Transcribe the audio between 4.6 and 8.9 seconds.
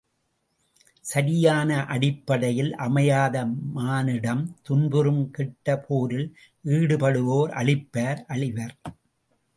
துன்புறும் கெட்ட போரில் ஈடுபடுவோர் அழிப்பர் அழிவர்.